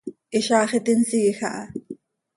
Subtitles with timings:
[0.35, 1.61] ¡Hizaax iti nsiij aha!